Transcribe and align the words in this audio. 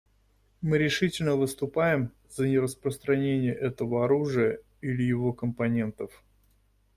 Мы 0.61 0.79
решительно 0.79 1.35
выступаем 1.35 2.11
за 2.27 2.47
нераспространение 2.47 3.53
этого 3.53 4.05
оружия 4.05 4.57
или 4.81 5.03
его 5.03 5.31
компонентов. 5.31 6.23